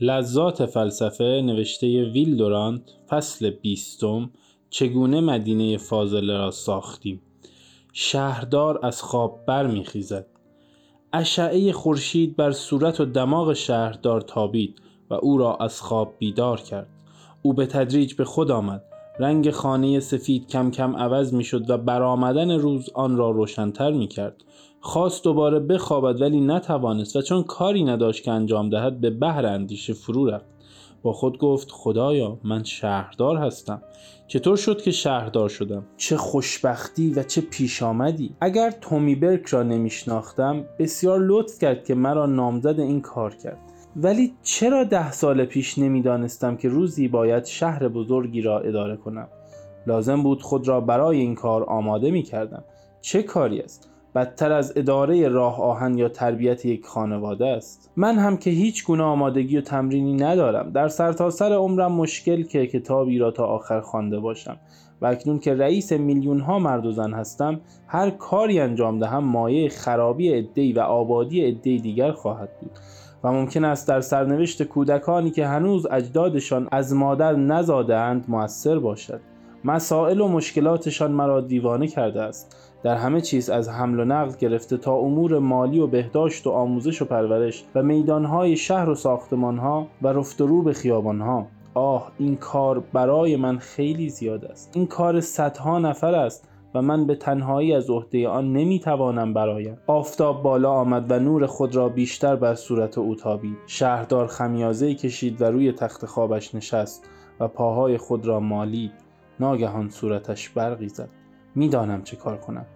لذات 0.00 0.66
فلسفه 0.66 1.24
نوشته 1.24 2.04
ویل 2.04 2.36
دورانت 2.36 2.82
فصل 3.08 3.50
بیستم 3.50 4.30
چگونه 4.70 5.20
مدینه 5.20 5.76
فاضله 5.76 6.36
را 6.36 6.50
ساختیم. 6.50 7.22
شهردار 7.92 8.86
از 8.86 9.02
خواب 9.02 9.40
برمیخیزد. 9.46 10.26
اشعه 11.12 11.72
خورشید 11.72 12.36
بر 12.36 12.52
صورت 12.52 13.00
و 13.00 13.04
دماغ 13.04 13.52
شهردار 13.52 14.20
تابید 14.20 14.78
و 15.10 15.14
او 15.14 15.38
را 15.38 15.56
از 15.56 15.80
خواب 15.80 16.14
بیدار 16.18 16.60
کرد. 16.60 16.88
او 17.42 17.52
به 17.52 17.66
تدریج 17.66 18.14
به 18.14 18.24
خود 18.24 18.50
آمد. 18.50 18.82
رنگ 19.18 19.50
خانه 19.50 20.00
سفید 20.00 20.48
کم 20.48 20.70
کم 20.70 20.96
عوض 20.96 21.34
می 21.34 21.44
شد 21.44 21.70
و 21.70 21.78
برآمدن 21.78 22.50
روز 22.50 22.90
آن 22.94 23.16
را 23.16 23.30
روشنتر 23.30 23.92
می 23.92 24.08
کرد. 24.08 24.36
خواست 24.80 25.24
دوباره 25.24 25.60
بخوابد 25.60 26.20
ولی 26.20 26.40
نتوانست 26.40 27.16
و 27.16 27.22
چون 27.22 27.42
کاری 27.42 27.84
نداشت 27.84 28.24
که 28.24 28.30
انجام 28.30 28.70
دهد 28.70 29.00
به 29.00 29.10
بهر 29.10 29.46
اندیشه 29.46 29.92
فرو 29.92 30.26
رفت. 30.26 30.54
با 31.04 31.12
خود 31.12 31.38
گفت 31.38 31.68
خدایا 31.70 32.38
من 32.44 32.64
شهردار 32.64 33.36
هستم 33.36 33.82
چطور 34.26 34.56
شد 34.56 34.82
که 34.82 34.90
شهردار 34.90 35.48
شدم 35.48 35.86
چه 35.96 36.16
خوشبختی 36.16 37.10
و 37.10 37.22
چه 37.22 37.40
پیش 37.40 37.82
آمدی 37.82 38.36
اگر 38.40 38.70
تومی 38.70 39.14
برک 39.14 39.46
را 39.46 39.62
نمیشناختم 39.62 40.64
بسیار 40.78 41.20
لطف 41.20 41.58
کرد 41.58 41.84
که 41.84 41.94
مرا 41.94 42.26
نامزد 42.26 42.80
این 42.80 43.00
کار 43.00 43.34
کرد 43.34 43.58
ولی 43.96 44.32
چرا 44.42 44.84
ده 44.84 45.12
سال 45.12 45.44
پیش 45.44 45.78
نمی‌دانستم 45.78 46.56
که 46.56 46.68
روزی 46.68 47.08
باید 47.08 47.44
شهر 47.44 47.88
بزرگی 47.88 48.42
را 48.42 48.60
اداره 48.60 48.96
کنم؟ 48.96 49.28
لازم 49.86 50.22
بود 50.22 50.42
خود 50.42 50.68
را 50.68 50.80
برای 50.80 51.18
این 51.18 51.34
کار 51.34 51.64
آماده 51.64 52.10
می 52.10 52.22
کردم 52.22 52.64
چه 53.00 53.22
کاری 53.22 53.60
است؟ 53.60 53.90
بدتر 54.14 54.52
از 54.52 54.72
اداره 54.76 55.28
راه 55.28 55.62
آهن 55.62 55.98
یا 55.98 56.08
تربیت 56.08 56.64
یک 56.64 56.86
خانواده 56.86 57.46
است. 57.46 57.90
من 57.96 58.18
هم 58.18 58.36
که 58.36 58.50
هیچ 58.50 58.84
گونه 58.84 59.02
آمادگی 59.02 59.56
و 59.56 59.60
تمرینی 59.60 60.14
ندارم. 60.14 60.70
در 60.70 60.88
سرتاسر 60.88 61.48
سر 61.48 61.54
عمرم 61.54 61.92
مشکل 61.92 62.42
که 62.42 62.66
کتابی 62.66 63.18
را 63.18 63.30
تا 63.30 63.46
آخر 63.46 63.80
خوانده 63.80 64.20
باشم. 64.20 64.56
و 65.00 65.06
اکنون 65.06 65.38
که 65.38 65.54
رئیس 65.54 65.92
میلیون 65.92 66.40
ها 66.40 66.58
مرد 66.58 66.86
و 66.86 66.92
زن 66.92 67.12
هستم 67.12 67.60
هر 67.86 68.10
کاری 68.10 68.60
انجام 68.60 68.98
دهم 68.98 69.24
مایه 69.24 69.68
خرابی 69.68 70.28
عدهای 70.28 70.72
و 70.72 70.80
آبادی 70.80 71.44
عدهای 71.44 71.78
دیگر 71.78 72.12
خواهد 72.12 72.48
بود. 72.60 72.70
و 73.24 73.32
ممکن 73.32 73.64
است 73.64 73.88
در 73.88 74.00
سرنوشت 74.00 74.62
کودکانی 74.62 75.30
که 75.30 75.46
هنوز 75.46 75.86
اجدادشان 75.90 76.68
از 76.72 76.94
مادر 76.94 77.36
نزادهاند 77.36 78.24
موثر 78.28 78.78
باشد. 78.78 79.20
مسائل 79.64 80.20
و 80.20 80.28
مشکلاتشان 80.28 81.10
مرا 81.10 81.40
دیوانه 81.40 81.86
کرده 81.86 82.22
است. 82.22 82.56
در 82.82 82.96
همه 82.96 83.20
چیز 83.20 83.50
از 83.50 83.68
حمل 83.68 84.00
و 84.00 84.04
نقل 84.04 84.32
گرفته 84.38 84.76
تا 84.76 84.94
امور 84.94 85.38
مالی 85.38 85.78
و 85.78 85.86
بهداشت 85.86 86.46
و 86.46 86.50
آموزش 86.50 87.02
و 87.02 87.04
پرورش 87.04 87.64
و 87.74 87.82
میدانهای 87.82 88.56
شهر 88.56 88.88
و 88.88 88.94
ساختمانها 88.94 89.86
و 90.02 90.08
رفت 90.08 90.40
و 90.40 90.46
رو 90.46 90.72
خیابانها. 90.72 91.46
آه 91.74 92.12
این 92.18 92.36
کار 92.36 92.80
برای 92.92 93.36
من 93.36 93.58
خیلی 93.58 94.08
زیاد 94.08 94.44
است. 94.44 94.70
این 94.74 94.86
کار 94.86 95.20
صدها 95.20 95.78
نفر 95.78 96.14
است 96.14 96.48
و 96.74 96.82
من 96.82 97.06
به 97.06 97.14
تنهایی 97.14 97.74
از 97.74 97.90
عهده 97.90 98.28
آن 98.28 98.52
نمی‌توانم 98.52 99.34
برایم 99.34 99.78
آفتاب 99.86 100.42
بالا 100.42 100.70
آمد 100.70 101.10
و 101.10 101.18
نور 101.18 101.46
خود 101.46 101.76
را 101.76 101.88
بیشتر 101.88 102.36
بر 102.36 102.54
صورت 102.54 102.98
او 102.98 103.14
تابید. 103.14 103.56
شهردار 103.66 104.26
خمیازه 104.26 104.94
کشید 104.94 105.42
و 105.42 105.44
روی 105.44 105.72
تخت 105.72 106.06
خوابش 106.06 106.54
نشست 106.54 107.04
و 107.40 107.48
پاهای 107.48 107.98
خود 107.98 108.26
را 108.26 108.40
مالید. 108.40 108.92
ناگهان 109.40 109.88
صورتش 109.88 110.48
برقی 110.48 110.88
زد. 110.88 111.08
می‌دانم 111.54 112.02
چه 112.02 112.16
کار 112.16 112.36
کنم. 112.36 112.66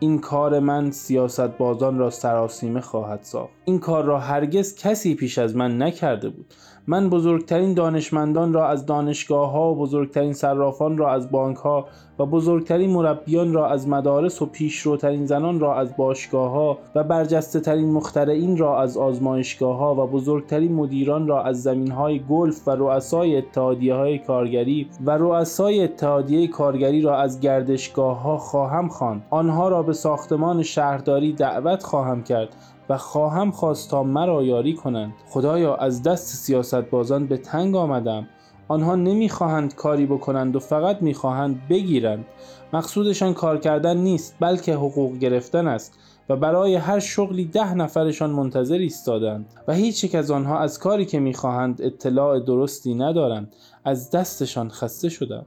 این 0.00 0.18
کار 0.18 0.58
من 0.58 0.90
سیاست 0.90 1.58
بازان 1.58 1.98
را 1.98 2.10
سراسیمه 2.10 2.80
خواهد 2.80 3.22
ساخت. 3.22 3.52
این 3.64 3.78
کار 3.78 4.04
را 4.04 4.18
هرگز 4.18 4.76
کسی 4.76 5.14
پیش 5.14 5.38
از 5.38 5.56
من 5.56 5.82
نکرده 5.82 6.28
بود. 6.28 6.54
من 6.90 7.10
بزرگترین 7.10 7.74
دانشمندان 7.74 8.52
را 8.52 8.68
از 8.68 8.86
دانشگاه 8.86 9.50
ها 9.50 9.72
و 9.72 9.76
بزرگترین 9.76 10.32
صرافان 10.32 10.98
را 10.98 11.12
از 11.12 11.30
بانک 11.30 11.56
ها 11.56 11.86
و 12.18 12.26
بزرگترین 12.26 12.90
مربیان 12.90 13.52
را 13.52 13.68
از 13.68 13.88
مدارس 13.88 14.42
و 14.42 14.46
پیشروترین 14.46 15.26
زنان 15.26 15.60
را 15.60 15.76
از 15.76 15.96
باشگاه 15.96 16.50
ها 16.50 16.78
و 16.94 17.04
برجسته 17.04 17.60
ترین 17.60 17.92
مخترعین 17.92 18.56
را 18.56 18.80
از 18.80 18.96
آزمایشگاه 18.96 19.76
ها 19.76 19.94
و 19.94 20.06
بزرگترین 20.06 20.74
مدیران 20.74 21.26
را 21.26 21.42
از 21.42 21.62
زمین 21.62 21.90
های 21.90 22.18
گلف 22.30 22.68
و 22.68 22.70
رؤسای 22.70 23.36
اتحادیه 23.36 23.94
های 23.94 24.18
کارگری 24.18 24.88
و 25.04 25.10
رؤسای 25.10 25.84
اتحادیه 25.84 26.48
کارگری 26.48 27.02
را 27.02 27.16
از 27.16 27.40
گردشگاه 27.40 28.22
ها 28.22 28.38
خواهم 28.38 28.88
خواند. 28.88 29.22
آنها 29.30 29.68
را 29.68 29.82
به 29.82 29.92
ساختمان 29.92 30.62
شهرداری 30.62 31.32
دعوت 31.32 31.82
خواهم 31.82 32.22
کرد 32.22 32.56
و 32.88 32.98
خواهم 32.98 33.50
خواست 33.50 33.90
تا 33.90 34.02
مرا 34.02 34.42
یاری 34.42 34.74
کنند. 34.74 35.12
خدایا 35.28 35.76
از 35.76 36.02
دست 36.02 36.36
سیاست 36.36 36.74
بازان 36.74 37.26
به 37.26 37.36
تنگ 37.36 37.76
آمدم. 37.76 38.28
آنها 38.68 38.96
نمی‌خواهند 38.96 39.74
کاری 39.74 40.06
بکنند 40.06 40.56
و 40.56 40.58
فقط 40.58 41.02
می‌خواهند 41.02 41.68
بگیرند. 41.68 42.24
مقصودشان 42.72 43.34
کار 43.34 43.58
کردن 43.58 43.96
نیست 43.96 44.36
بلکه 44.40 44.74
حقوق 44.74 45.18
گرفتن 45.18 45.66
است 45.66 45.98
و 46.28 46.36
برای 46.36 46.74
هر 46.74 46.98
شغلی 46.98 47.44
ده 47.44 47.74
نفرشان 47.74 48.30
منتظر 48.30 48.78
ایستادند 48.78 49.46
و 49.68 49.72
هیچ 49.72 50.04
یک 50.04 50.14
از 50.14 50.30
آنها 50.30 50.58
از 50.58 50.78
کاری 50.78 51.04
که 51.04 51.20
می‌خواهند 51.20 51.82
اطلاع 51.82 52.40
درستی 52.40 52.94
ندارند. 52.94 53.54
از 53.84 54.10
دستشان 54.10 54.68
خسته 54.68 55.08
شدم. 55.08 55.46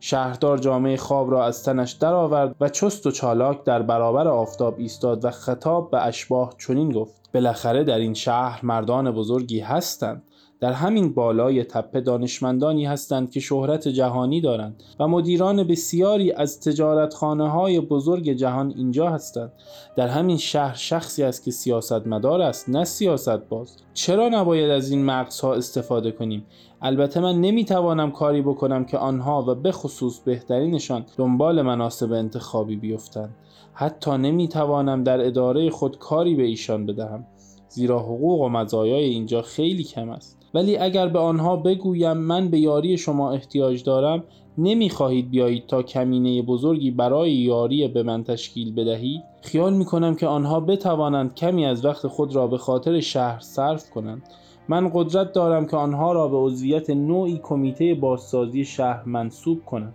شهردار 0.00 0.58
جامعه 0.58 0.96
خواب 0.96 1.30
را 1.30 1.44
از 1.44 1.64
تنش 1.64 1.92
درآورد 1.92 2.56
و 2.60 2.68
چست 2.68 3.06
و 3.06 3.10
چالاک 3.10 3.64
در 3.64 3.82
برابر 3.82 4.28
آفتاب 4.28 4.74
ایستاد 4.78 5.24
و 5.24 5.30
خطاب 5.30 5.90
به 5.90 6.06
اشباه 6.06 6.54
چنین 6.58 6.92
گفت 6.92 7.32
بالاخره 7.34 7.84
در 7.84 7.98
این 7.98 8.14
شهر 8.14 8.60
مردان 8.62 9.10
بزرگی 9.10 9.60
هستند 9.60 10.22
در 10.60 10.72
همین 10.72 11.14
بالای 11.14 11.64
تپه 11.64 12.00
دانشمندانی 12.00 12.86
هستند 12.86 13.30
که 13.30 13.40
شهرت 13.40 13.88
جهانی 13.88 14.40
دارند 14.40 14.82
و 15.00 15.08
مدیران 15.08 15.64
بسیاری 15.64 16.32
از 16.32 16.60
تجارتخانه 16.60 17.50
های 17.50 17.80
بزرگ 17.80 18.32
جهان 18.32 18.74
اینجا 18.76 19.10
هستند. 19.10 19.52
در 19.96 20.08
همین 20.08 20.36
شهر 20.36 20.74
شخصی 20.74 21.22
است 21.22 21.44
که 21.44 21.50
سیاستمدار 21.50 22.42
است 22.42 22.68
نه 22.68 22.84
سیاست 22.84 23.48
باز 23.48 23.76
چرا 23.94 24.28
نباید 24.28 24.70
از 24.70 24.90
این 24.90 25.04
مغزها 25.04 25.54
استفاده 25.54 26.10
کنیم؟ 26.10 26.46
البته 26.82 27.20
من 27.20 27.40
نمی‌توانم 27.40 28.10
کاری 28.10 28.42
بکنم 28.42 28.84
که 28.84 28.98
آنها 28.98 29.44
و 29.48 29.54
به 29.54 29.72
خصوص 29.72 30.18
بهترینشان 30.18 31.06
دنبال 31.16 31.62
مناسب 31.62 32.12
انتخابی 32.12 32.76
بیفتند. 32.76 33.34
حتی 33.72 34.10
نمی‌توانم 34.10 35.04
در 35.04 35.26
اداره 35.26 35.70
خود 35.70 35.98
کاری 35.98 36.34
به 36.34 36.42
ایشان 36.42 36.86
بدهم 36.86 37.26
زیرا 37.68 37.98
حقوق 37.98 38.40
و 38.40 38.48
مزایای 38.48 39.04
اینجا 39.04 39.42
خیلی 39.42 39.84
کم 39.84 40.08
است. 40.08 40.43
ولی 40.54 40.76
اگر 40.76 41.08
به 41.08 41.18
آنها 41.18 41.56
بگویم 41.56 42.16
من 42.16 42.48
به 42.48 42.58
یاری 42.58 42.96
شما 42.96 43.32
احتیاج 43.32 43.84
دارم 43.84 44.24
نمی‌خواهید 44.58 45.30
بیایید 45.30 45.66
تا 45.66 45.82
کمینه 45.82 46.42
بزرگی 46.42 46.90
برای 46.90 47.32
یاری 47.32 47.88
به 47.88 48.02
من 48.02 48.24
تشکیل 48.24 48.74
بدهید؟ 48.74 49.22
خیال 49.42 49.72
می‌کنم 49.72 50.14
که 50.14 50.26
آنها 50.26 50.60
بتوانند 50.60 51.34
کمی 51.34 51.66
از 51.66 51.84
وقت 51.84 52.06
خود 52.06 52.34
را 52.34 52.46
به 52.46 52.58
خاطر 52.58 53.00
شهر 53.00 53.40
صرف 53.40 53.90
کنند. 53.90 54.22
من 54.68 54.90
قدرت 54.94 55.32
دارم 55.32 55.66
که 55.66 55.76
آنها 55.76 56.12
را 56.12 56.28
به 56.28 56.36
عضویت 56.36 56.90
نوعی 56.90 57.40
کمیته 57.42 57.94
بازسازی 57.94 58.64
شهر 58.64 59.02
منصوب 59.06 59.64
کنم. 59.64 59.94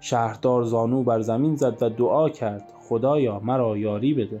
شهردار 0.00 0.64
زانو 0.64 1.02
بر 1.02 1.20
زمین 1.20 1.56
زد 1.56 1.82
و 1.82 1.88
دعا 1.88 2.28
کرد 2.28 2.72
خدایا 2.88 3.40
مرا 3.44 3.78
یاری 3.78 4.14
بده. 4.14 4.40